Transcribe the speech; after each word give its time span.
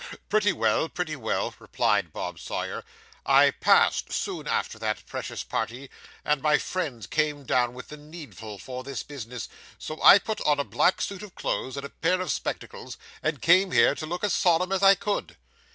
'Pretty 0.29 0.51
well, 0.51 0.89
pretty 0.89 1.15
well,' 1.15 1.53
replied 1.59 2.11
Bob 2.11 2.39
Sawyer. 2.39 2.83
'I 3.23 3.51
passed, 3.61 4.11
soon 4.11 4.47
after 4.47 4.79
that 4.79 5.05
precious 5.05 5.43
party, 5.43 5.91
and 6.25 6.41
my 6.41 6.57
friends 6.57 7.05
came 7.05 7.43
down 7.43 7.75
with 7.75 7.89
the 7.89 7.97
needful 7.97 8.57
for 8.57 8.83
this 8.83 9.03
business; 9.03 9.47
so 9.77 10.01
I 10.01 10.17
put 10.17 10.41
on 10.41 10.59
a 10.59 10.63
black 10.63 11.03
suit 11.03 11.21
of 11.21 11.35
clothes, 11.35 11.77
and 11.77 11.85
a 11.85 11.89
pair 11.89 12.19
of 12.19 12.31
spectacles, 12.31 12.97
and 13.21 13.43
came 13.43 13.73
here 13.73 13.93
to 13.93 14.07
look 14.07 14.23
as 14.23 14.33
solemn 14.33 14.71
as 14.71 14.81
I 14.81 14.95
could. 14.95 15.37